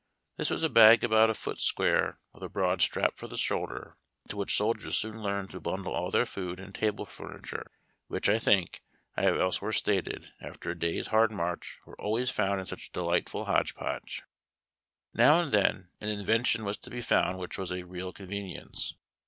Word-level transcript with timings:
This 0.35 0.49
was 0.49 0.63
a 0.63 0.67
bag 0.69 1.03
about 1.03 1.29
a 1.29 1.35
foot 1.35 1.57
sqnare, 1.59 2.17
with 2.33 2.41
a 2.41 2.49
broad 2.49 2.81
strap 2.81 3.17
for 3.17 3.27
the 3.27 3.37
shoulder, 3.37 3.97
into 4.25 4.35
which 4.35 4.57
sol 4.57 4.73
diers 4.73 4.93
soon 4.95 5.21
learned 5.21 5.51
to 5.51 5.59
bundle 5.59 5.93
all 5.93 6.09
their 6.09 6.25
food 6.25 6.59
and 6.59 6.73
table 6.73 7.05
fur 7.05 7.37
niture, 7.37 7.65
which, 8.07 8.27
I 8.27 8.39
think 8.39 8.81
I 9.15 9.21
have 9.21 9.39
elsewhere 9.39 9.71
stated, 9.71 10.33
after 10.41 10.71
a 10.71 10.79
day's 10.79 11.09
hard 11.09 11.31
march 11.31 11.77
were 11.85 12.01
always 12.01 12.31
found 12.31 12.59
in 12.59 12.65
such 12.65 12.87
a 12.87 12.91
delightful 12.93 13.45
hodge 13.45 13.75
podge. 13.75 14.23
Now 15.13 15.39
and 15.41 15.51
then 15.51 15.91
an 16.01 16.09
invention 16.09 16.65
was 16.65 16.79
to 16.79 16.89
be 16.89 17.01
found 17.01 17.37
which 17.37 17.59
was 17.59 17.69
a 17.71 17.83
real 17.85 18.11
convenience. 18.11 18.95